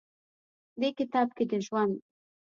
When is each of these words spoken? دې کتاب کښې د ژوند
دې 0.79 0.89
کتاب 0.99 1.27
کښې 1.35 1.45
د 1.51 1.53
ژوند 1.65 1.93